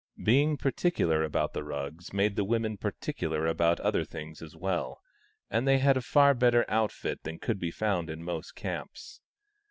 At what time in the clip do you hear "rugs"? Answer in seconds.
1.63-2.11